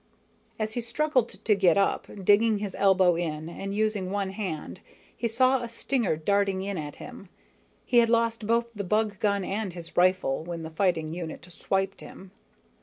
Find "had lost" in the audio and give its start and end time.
7.99-8.47